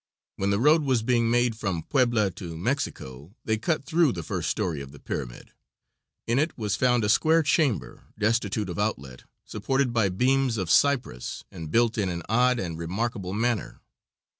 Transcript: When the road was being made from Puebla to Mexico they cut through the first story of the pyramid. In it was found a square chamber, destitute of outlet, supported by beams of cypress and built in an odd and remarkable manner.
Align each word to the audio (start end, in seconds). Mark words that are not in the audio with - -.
When 0.37 0.49
the 0.49 0.57
road 0.57 0.81
was 0.81 1.03
being 1.03 1.29
made 1.29 1.55
from 1.55 1.83
Puebla 1.83 2.31
to 2.31 2.57
Mexico 2.57 3.35
they 3.45 3.59
cut 3.59 3.85
through 3.85 4.13
the 4.13 4.23
first 4.23 4.49
story 4.49 4.81
of 4.81 4.91
the 4.91 4.97
pyramid. 4.99 5.51
In 6.25 6.39
it 6.39 6.57
was 6.57 6.75
found 6.75 7.03
a 7.03 7.07
square 7.07 7.43
chamber, 7.43 8.05
destitute 8.17 8.69
of 8.69 8.79
outlet, 8.79 9.25
supported 9.45 9.93
by 9.93 10.09
beams 10.09 10.57
of 10.57 10.71
cypress 10.71 11.43
and 11.51 11.69
built 11.69 11.99
in 11.99 12.09
an 12.09 12.23
odd 12.27 12.57
and 12.57 12.79
remarkable 12.79 13.33
manner. 13.33 13.79